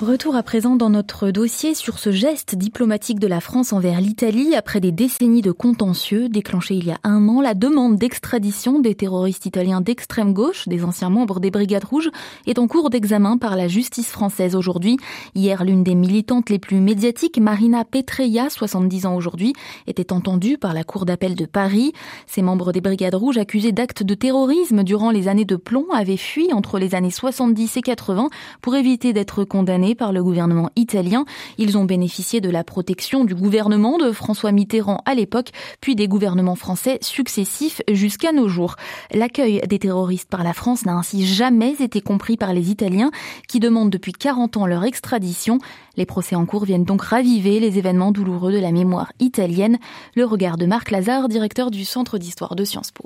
Retour 0.00 0.34
à 0.34 0.42
présent 0.42 0.76
dans 0.76 0.88
notre 0.88 1.30
dossier 1.30 1.74
sur 1.74 1.98
ce 1.98 2.10
geste 2.10 2.54
diplomatique 2.54 3.18
de 3.18 3.26
la 3.26 3.38
France 3.38 3.74
envers 3.74 4.00
l'Italie 4.00 4.54
après 4.54 4.80
des 4.80 4.92
décennies 4.92 5.42
de 5.42 5.52
contentieux 5.52 6.30
déclenché 6.30 6.74
il 6.74 6.86
y 6.86 6.90
a 6.90 6.96
un 7.04 7.28
an. 7.28 7.42
La 7.42 7.52
demande 7.52 7.96
d'extradition 7.96 8.78
des 8.78 8.94
terroristes 8.94 9.44
italiens 9.44 9.82
d'extrême 9.82 10.32
gauche, 10.32 10.66
des 10.68 10.84
anciens 10.84 11.10
membres 11.10 11.38
des 11.38 11.50
Brigades 11.50 11.84
Rouges, 11.84 12.08
est 12.46 12.58
en 12.58 12.66
cours 12.66 12.88
d'examen 12.88 13.36
par 13.36 13.56
la 13.56 13.68
justice 13.68 14.10
française 14.10 14.56
aujourd'hui. 14.56 14.96
Hier, 15.34 15.64
l'une 15.64 15.84
des 15.84 15.94
militantes 15.94 16.48
les 16.48 16.58
plus 16.58 16.80
médiatiques, 16.80 17.38
Marina 17.38 17.84
Petreia, 17.84 18.48
70 18.48 19.04
ans 19.04 19.16
aujourd'hui, 19.16 19.52
était 19.86 20.14
entendue 20.14 20.56
par 20.56 20.72
la 20.72 20.82
Cour 20.82 21.04
d'appel 21.04 21.34
de 21.34 21.44
Paris. 21.44 21.92
Ces 22.26 22.40
membres 22.40 22.72
des 22.72 22.80
Brigades 22.80 23.16
Rouges 23.16 23.36
accusés 23.36 23.72
d'actes 23.72 24.02
de 24.02 24.14
terrorisme 24.14 24.82
durant 24.82 25.10
les 25.10 25.28
années 25.28 25.44
de 25.44 25.56
plomb 25.56 25.84
avaient 25.92 26.16
fui 26.16 26.54
entre 26.54 26.78
les 26.78 26.94
années 26.94 27.10
70 27.10 27.76
et 27.76 27.82
80 27.82 28.30
pour 28.62 28.74
éviter 28.76 29.12
d'être 29.12 29.44
condamnés 29.44 29.89
par 29.94 30.12
le 30.12 30.22
gouvernement 30.22 30.70
italien. 30.76 31.24
Ils 31.58 31.78
ont 31.78 31.84
bénéficié 31.84 32.40
de 32.40 32.50
la 32.50 32.64
protection 32.64 33.24
du 33.24 33.34
gouvernement 33.34 33.98
de 33.98 34.12
François 34.12 34.52
Mitterrand 34.52 35.02
à 35.06 35.14
l'époque, 35.14 35.50
puis 35.80 35.94
des 35.94 36.08
gouvernements 36.08 36.54
français 36.54 36.98
successifs 37.00 37.82
jusqu'à 37.90 38.32
nos 38.32 38.48
jours. 38.48 38.76
L'accueil 39.12 39.60
des 39.68 39.78
terroristes 39.78 40.30
par 40.30 40.44
la 40.44 40.52
France 40.52 40.84
n'a 40.86 40.94
ainsi 40.94 41.26
jamais 41.26 41.74
été 41.80 42.00
compris 42.00 42.36
par 42.36 42.52
les 42.52 42.70
Italiens 42.70 43.10
qui 43.48 43.60
demandent 43.60 43.90
depuis 43.90 44.12
40 44.12 44.56
ans 44.56 44.66
leur 44.66 44.84
extradition. 44.84 45.58
Les 45.96 46.06
procès 46.06 46.36
en 46.36 46.46
cours 46.46 46.64
viennent 46.64 46.84
donc 46.84 47.02
raviver 47.02 47.60
les 47.60 47.78
événements 47.78 48.12
douloureux 48.12 48.52
de 48.52 48.58
la 48.58 48.72
mémoire 48.72 49.12
italienne. 49.20 49.78
Le 50.16 50.24
regard 50.24 50.56
de 50.56 50.66
Marc 50.66 50.90
Lazare, 50.90 51.28
directeur 51.28 51.70
du 51.70 51.84
Centre 51.84 52.18
d'histoire 52.18 52.56
de 52.56 52.64
Sciences 52.64 52.92
Po. 52.92 53.04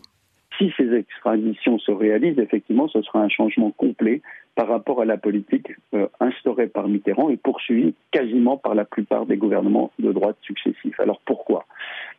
Si 0.59 0.73
ces 0.77 0.93
extraditions 0.95 1.79
se 1.79 1.91
réalisent, 1.91 2.39
effectivement, 2.39 2.89
ce 2.89 3.03
sera 3.03 3.21
un 3.21 3.29
changement 3.29 3.73
complet 3.73 4.23
par 4.55 4.69
rapport 4.69 5.01
à 5.01 5.05
la 5.05 5.17
politique 5.17 5.73
euh, 5.95 6.07
instaurée 6.21 6.67
par 6.67 6.89
Mitterrand 6.89 7.29
et 7.29 7.37
poursuivie 7.37 7.95
quasiment 8.11 8.57
par 8.57 8.75
la 8.75 8.85
plupart 8.85 9.27
des 9.27 9.37
gouvernements 9.37 9.91
de 9.99 10.13
droite 10.13 10.37
successifs. 10.43 10.99
Alors 11.01 11.21
pourquoi? 11.25 11.67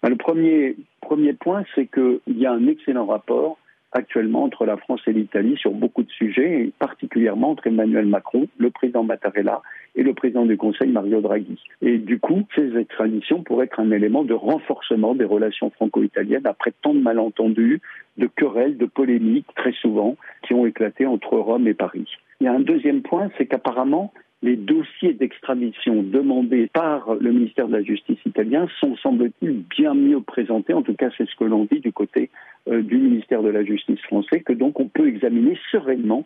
Ben, 0.03 0.09
Le 0.09 0.15
premier, 0.15 0.75
premier 1.01 1.33
point, 1.33 1.63
c'est 1.73 1.87
qu'il 1.87 2.19
y 2.27 2.45
a 2.45 2.51
un 2.51 2.67
excellent 2.67 3.05
rapport 3.05 3.57
actuellement 3.95 4.43
entre 4.43 4.65
la 4.65 4.77
France 4.77 5.01
et 5.07 5.13
l'Italie 5.13 5.55
sur 5.57 5.71
beaucoup 5.71 6.03
de 6.03 6.11
sujets, 6.11 6.61
et 6.61 6.73
particulièrement 6.77 7.51
entre 7.51 7.67
Emmanuel 7.67 8.05
Macron, 8.05 8.47
le 8.57 8.69
président 8.69 9.03
Mattarella 9.03 9.61
et 9.95 10.03
le 10.03 10.13
président 10.13 10.45
du 10.45 10.57
Conseil, 10.57 10.89
Mario 10.89 11.21
Draghi. 11.21 11.57
Et 11.81 11.97
du 11.97 12.19
coup, 12.19 12.43
ces 12.55 12.77
extraditions 12.77 13.41
pourraient 13.41 13.65
être 13.65 13.79
un 13.79 13.91
élément 13.91 14.23
de 14.23 14.33
renforcement 14.33 15.15
des 15.15 15.23
relations 15.23 15.69
franco-italiennes 15.69 16.45
après 16.45 16.73
tant 16.81 16.93
de 16.93 16.99
malentendus, 16.99 17.81
de 18.17 18.27
querelles, 18.27 18.77
de 18.77 18.85
polémiques, 18.85 19.47
très 19.55 19.71
souvent, 19.71 20.17
qui 20.43 20.53
ont 20.53 20.65
éclaté 20.65 21.05
entre 21.05 21.37
Rome 21.37 21.67
et 21.67 21.73
Paris. 21.73 22.07
Il 22.41 22.43
y 22.43 22.47
a 22.47 22.53
un 22.53 22.59
deuxième 22.59 23.01
point, 23.01 23.31
c'est 23.37 23.45
qu'apparemment, 23.45 24.11
les 24.41 24.55
dossiers 24.55 25.13
d'extradition 25.13 26.03
demandés 26.03 26.67
par 26.67 27.15
le 27.15 27.31
ministère 27.31 27.67
de 27.67 27.73
la 27.73 27.83
Justice 27.83 28.19
italien 28.25 28.67
sont, 28.79 28.95
semble-t-il, 28.97 29.63
bien 29.77 29.93
mieux 29.93 30.21
présentés. 30.21 30.73
En 30.73 30.83
tout 30.83 30.93
cas, 30.93 31.09
c'est 31.17 31.27
ce 31.27 31.35
que 31.35 31.45
l'on 31.45 31.65
dit 31.65 31.79
du 31.79 31.91
côté 31.91 32.29
euh, 32.67 32.81
du 32.81 32.97
ministère 32.97 33.41
de 33.41 33.49
la 33.49 33.63
Justice 33.63 33.99
français, 34.01 34.41
que 34.41 34.53
donc 34.53 34.79
on 34.79 34.87
peut 34.87 35.07
examiner 35.07 35.57
sereinement 35.71 36.25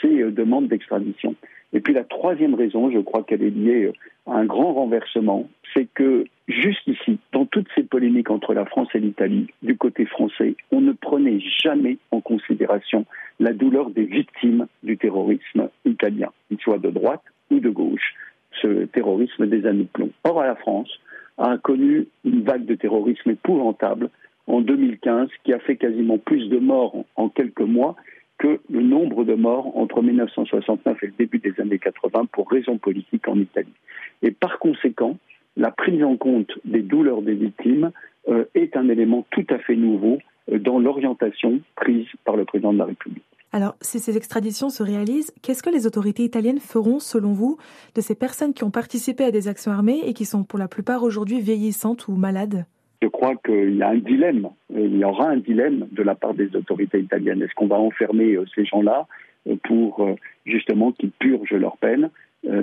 ces 0.00 0.22
euh, 0.22 0.30
demandes 0.30 0.68
d'extradition. 0.68 1.34
Et 1.72 1.80
puis 1.80 1.94
la 1.94 2.04
troisième 2.04 2.54
raison, 2.54 2.90
je 2.90 2.98
crois 2.98 3.22
qu'elle 3.22 3.42
est 3.42 3.50
liée 3.50 3.92
à 4.26 4.34
un 4.34 4.44
grand 4.44 4.72
renversement, 4.72 5.48
c'est 5.74 5.86
que 5.94 6.24
jusqu'ici, 6.48 7.18
dans 7.32 7.46
toutes 7.46 7.68
ces 7.74 7.84
polémiques 7.84 8.30
entre 8.30 8.54
la 8.54 8.64
France 8.64 8.88
et 8.94 8.98
l'Italie, 8.98 9.46
du 9.62 9.76
côté 9.76 10.04
français, 10.04 10.56
on 10.72 10.80
ne 10.80 10.92
prenait 10.92 11.40
jamais 11.62 11.98
en 12.10 12.20
considération 12.20 13.06
la 13.38 13.52
douleur 13.52 13.90
des 13.90 14.04
victimes 14.04 14.66
du 14.82 14.98
terrorisme 14.98 15.68
italien, 15.84 16.30
qu'il 16.48 16.58
soit 16.58 16.78
de 16.78 16.90
droite 16.90 17.22
ou 17.50 17.60
de 17.60 17.70
gauche, 17.70 18.14
ce 18.60 18.86
terrorisme 18.86 19.46
des 19.46 19.64
années 19.66 19.84
de 19.84 19.88
plomb. 19.88 20.10
Or, 20.24 20.42
la 20.42 20.56
France 20.56 20.90
a 21.38 21.56
connu 21.56 22.06
une 22.24 22.42
vague 22.42 22.66
de 22.66 22.74
terrorisme 22.74 23.30
épouvantable 23.30 24.10
en 24.46 24.60
2015 24.60 25.28
qui 25.44 25.52
a 25.52 25.58
fait 25.60 25.76
quasiment 25.76 26.18
plus 26.18 26.48
de 26.48 26.58
morts 26.58 27.04
en 27.16 27.28
quelques 27.28 27.60
mois 27.60 27.96
que 28.40 28.58
le 28.70 28.80
nombre 28.80 29.24
de 29.24 29.34
morts 29.34 29.76
entre 29.76 30.00
1969 30.00 30.96
et 31.02 31.06
le 31.06 31.12
début 31.18 31.38
des 31.38 31.52
années 31.60 31.78
80 31.78 32.24
pour 32.32 32.50
raisons 32.50 32.78
politiques 32.78 33.28
en 33.28 33.38
Italie. 33.38 33.74
Et 34.22 34.30
par 34.30 34.58
conséquent, 34.58 35.18
la 35.56 35.70
prise 35.70 36.02
en 36.02 36.16
compte 36.16 36.50
des 36.64 36.80
douleurs 36.80 37.20
des 37.20 37.34
victimes 37.34 37.90
euh, 38.28 38.46
est 38.54 38.76
un 38.78 38.88
élément 38.88 39.26
tout 39.30 39.44
à 39.50 39.58
fait 39.58 39.76
nouveau 39.76 40.18
euh, 40.50 40.58
dans 40.58 40.78
l'orientation 40.78 41.60
prise 41.76 42.06
par 42.24 42.36
le 42.36 42.46
président 42.46 42.72
de 42.72 42.78
la 42.78 42.86
République. 42.86 43.24
Alors, 43.52 43.76
si 43.82 43.98
ces 43.98 44.16
extraditions 44.16 44.70
se 44.70 44.82
réalisent, 44.82 45.34
qu'est-ce 45.42 45.62
que 45.62 45.70
les 45.70 45.86
autorités 45.86 46.22
italiennes 46.22 46.60
feront, 46.60 46.98
selon 46.98 47.32
vous, 47.32 47.58
de 47.94 48.00
ces 48.00 48.14
personnes 48.14 48.54
qui 48.54 48.64
ont 48.64 48.70
participé 48.70 49.24
à 49.24 49.30
des 49.30 49.48
actions 49.48 49.72
armées 49.72 50.00
et 50.06 50.14
qui 50.14 50.24
sont 50.24 50.44
pour 50.44 50.58
la 50.58 50.68
plupart 50.68 51.02
aujourd'hui 51.02 51.40
vieillissantes 51.40 52.08
ou 52.08 52.12
malades? 52.14 52.64
Je 53.02 53.08
crois 53.08 53.34
qu'il 53.36 53.76
y 53.76 53.82
a 53.82 53.88
un 53.88 53.96
dilemme, 53.96 54.48
il 54.74 54.98
y 54.98 55.04
aura 55.04 55.28
un 55.28 55.38
dilemme 55.38 55.88
de 55.90 56.02
la 56.02 56.14
part 56.14 56.34
des 56.34 56.54
autorités 56.54 56.98
italiennes. 56.98 57.42
Est-ce 57.42 57.54
qu'on 57.54 57.66
va 57.66 57.76
enfermer 57.76 58.34
euh, 58.34 58.44
ces 58.54 58.64
gens-là 58.66 59.06
euh, 59.48 59.56
pour 59.64 60.04
euh, 60.04 60.14
justement 60.44 60.92
qu'ils 60.92 61.10
purgent 61.12 61.54
leur 61.54 61.76
peine? 61.78 62.10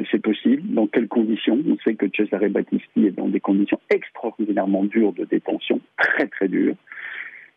C'est 0.09 0.23
possible. 0.23 0.63
Dans 0.73 0.87
quelles 0.87 1.07
conditions? 1.07 1.59
On 1.69 1.77
sait 1.83 1.93
que 1.93 2.07
Cesare 2.09 2.49
Battisti 2.49 3.05
est 3.05 3.11
dans 3.11 3.27
des 3.27 3.39
conditions 3.39 3.79
extraordinairement 3.91 4.83
dures 4.83 5.13
de 5.13 5.23
détention, 5.23 5.79
très 5.97 6.25
très 6.25 6.47
dures. 6.47 6.73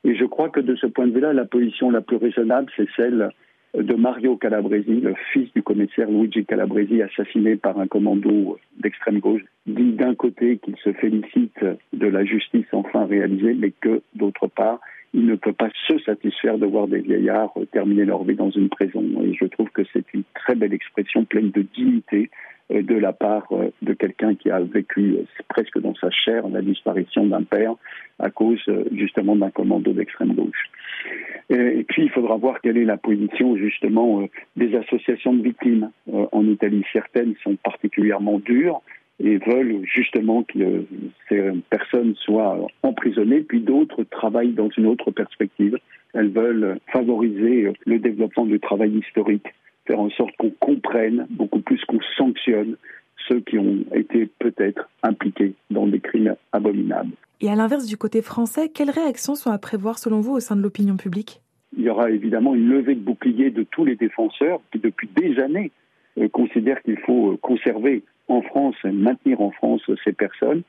Et 0.05 0.15
je 0.15 0.27
crois 0.27 0.51
que 0.51 0.61
de 0.61 0.77
ce 0.77 0.87
point 0.87 1.07
de 1.07 1.15
vue-là, 1.15 1.33
la 1.33 1.47
position 1.47 1.91
la 1.91 2.03
plus 2.03 2.19
raisonnable, 2.19 2.71
c'est 2.77 2.89
celle 2.95 3.31
de 3.75 3.95
Mario 3.95 4.37
Calabresi, 4.37 5.01
le 5.01 5.15
fils 5.33 5.53
du 5.55 5.63
commissaire 5.63 6.11
Luigi 6.11 6.45
Calabresi, 6.45 7.03
assassiné 7.03 7.57
par 7.57 7.79
un 7.79 7.87
commando 7.87 8.59
d'extrême 8.79 9.21
gauche, 9.21 9.43
dit 9.67 9.93
d'un 9.93 10.15
côté 10.15 10.59
qu'il 10.59 10.77
se 10.77 10.93
félicite 10.93 11.65
de 11.93 12.07
la 12.07 12.25
justice 12.25 12.67
enfin 12.73 13.07
réalisée, 13.07 13.55
mais 13.55 13.73
que 13.81 14.03
d'autre 14.15 14.49
part, 14.49 14.81
il 15.13 15.27
ne 15.27 15.35
peut 15.35 15.53
pas 15.53 15.71
se 15.89 15.99
satisfaire 15.99 16.59
de 16.59 16.67
voir 16.67 16.87
des 16.87 17.01
vieillards 17.01 17.53
terminer 17.73 18.05
leur 18.05 18.25
vie 18.25 18.37
dans 18.37 18.51
une 18.51 18.69
prison. 18.69 19.05
Et 19.23 19.35
je 19.35 19.45
trouve 19.47 19.71
que 19.71 19.83
c'est 19.93 20.05
une 20.15 20.23
très 20.35 20.55
belle 20.55 20.73
expression 20.73 21.25
pleine 21.25 21.51
de 21.51 21.63
dignité 21.63 22.31
de 22.71 22.95
la 22.95 23.13
part 23.13 23.47
euh, 23.53 23.71
de 23.83 23.93
quelqu'un 23.93 24.35
qui 24.35 24.51
a 24.51 24.61
vécu 24.61 25.17
euh, 25.17 25.25
presque 25.49 25.79
dans 25.81 25.95
sa 25.95 26.11
chair 26.11 26.49
la 26.49 26.63
disparition 26.63 27.27
d'un 27.27 27.43
père 27.43 27.75
à 28.19 28.31
cause 28.31 28.63
justement 28.93 29.35
d'un 29.35 29.51
commando 29.51 29.93
d'extrême 29.93 30.35
gauche. 30.35 30.71
Et 31.49 31.85
puis 31.89 32.03
il 32.03 32.11
faudra 32.11 32.37
voir 32.37 32.61
quelle 32.61 32.77
est 32.77 32.85
la 32.85 32.99
position 32.99 33.57
justement 33.57 34.29
des 34.57 34.77
associations 34.77 35.33
de 35.33 35.43
victimes 35.43 35.91
en 36.13 36.45
Italie. 36.47 36.85
Certaines 36.93 37.35
sont 37.43 37.57
particulièrement 37.57 38.39
dures 38.39 38.83
et 39.21 39.39
veulent 39.39 39.81
justement 39.85 40.43
que 40.43 40.85
ces 41.31 41.51
personnes 41.71 42.15
soient 42.17 42.67
emprisonnées, 42.83 43.41
puis 43.41 43.61
d'autres 43.61 44.05
travaillent 44.05 44.53
dans 44.53 44.69
une 44.77 44.87
autre 44.87 45.11
perspective. 45.11 45.79
Elles 46.13 46.31
veulent 46.31 46.79
favoriser 46.93 47.73
le 47.87 47.99
développement 47.99 48.45
du 48.45 48.61
travail 48.61 48.99
historique 48.99 49.47
faire 49.91 50.01
en 50.01 50.11
sorte 50.11 50.37
qu'on 50.37 50.51
comprenne 50.51 51.27
beaucoup 51.31 51.61
plus 51.61 51.85
qu'on 51.87 52.01
sanctionne 52.17 52.77
ceux 53.29 53.41
qui 53.41 53.59
ont 53.59 53.85
été 53.93 54.29
peut-être 54.39 54.89
impliqués 55.03 55.55
dans 55.71 55.87
des 55.87 55.99
crimes 55.99 56.37
abominables. 56.53 57.13
Et 57.41 57.51
à 57.51 57.57
l'inverse 57.57 57.87
du 57.87 57.97
côté 57.97 58.23
français, 58.23 58.69
quelles 58.69 58.91
réactions 58.91 59.35
sont 59.35 59.51
à 59.51 59.59
prévoir 59.59 59.99
selon 59.99 60.21
vous 60.21 60.33
au 60.33 60.41
sein 60.41 60.57
de 60.57 60.63
l'opinion 60.63 60.97
publique? 60.97 61.41
Il 61.77 61.83
y 61.85 61.91
aura 61.91 62.11
évidemment 62.11 62.55
une 62.55 62.69
levée 62.69 62.95
de 62.95 63.01
bouclier 63.01 63.51
de 63.51 63.65
tous 63.65 63.85
les 63.85 63.97
défenseurs 63.97 64.61
qui 64.73 64.79
depuis 64.79 65.09
des 65.17 65.41
années 65.41 65.73
euh, 66.19 66.29
considèrent 66.29 66.83
qu'il 66.83 66.99
faut 66.99 67.33
euh, 67.33 67.37
conserver 67.37 68.03
en 68.29 68.43
France 68.43 68.77
et 68.85 68.93
maintenir 68.93 69.41
en 69.41 69.51
France 69.51 69.83
ces 70.05 70.13
personnes. 70.13 70.63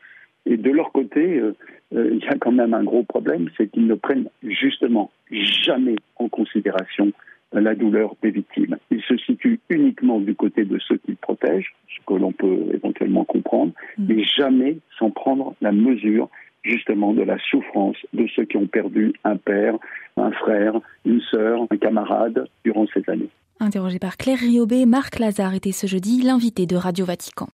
Et 0.48 0.58
de 0.58 0.72
leur 0.72 0.92
côté, 0.92 1.40
euh, 1.40 1.54
il 1.92 2.24
y 2.24 2.28
a 2.28 2.38
quand 2.40 2.52
même 2.52 2.74
un 2.74 2.84
gros 2.84 3.04
problème, 3.04 3.50
c'est 3.58 3.68
qu'ils 3.68 3.86
ne 3.86 3.94
prennent 3.94 4.30
justement 4.42 5.12
jamais 5.30 5.96
en 6.18 6.28
considération 6.30 7.12
la 7.54 7.76
douleur 7.76 8.16
des 8.22 8.32
victimes. 8.32 8.78
Il 8.90 9.02
se 9.02 9.18
situe 9.18 9.60
uniquement 9.70 10.20
du 10.20 10.36
côté 10.36 10.64
de 10.64 10.80
ceux 10.80 10.98
qu'il 10.98 11.18
protège, 11.18 11.74
ce 11.90 12.06
que 12.06 12.14
l'on 12.14 12.32
peut 12.32 12.68
éventuellement 12.74 13.26
comprendre, 13.26 13.74
mm. 13.98 14.06
mais 14.08 14.24
jamais 14.24 14.78
sans 14.98 15.12
prendre 15.12 15.56
la 15.62 15.72
mesure 15.72 16.30
justement 16.64 17.14
de 17.14 17.24
la 17.24 17.38
souffrance 17.50 17.98
de 18.14 18.28
ceux 18.36 18.46
qui 18.46 18.58
ont 18.58 18.68
perdu 18.68 19.14
un 19.24 19.36
père, 19.36 19.76
un 20.18 20.32
frère, 20.32 20.74
une 21.06 21.22
sœur, 21.22 21.66
un 21.70 21.78
camarade 21.78 22.48
durant 22.64 22.86
ces 22.94 23.04
années. 23.10 23.30
Interrogé 23.60 24.00
par 24.00 24.18
Claire 24.18 24.40
Riobé, 24.40 24.86
Marc 24.86 25.20
Lazare 25.20 25.54
était 25.54 25.72
ce 25.72 25.88
jeudi 25.88 26.22
l'invité 26.24 26.66
de 26.66 26.76
Radio 26.76 27.06
Vatican. 27.06 27.48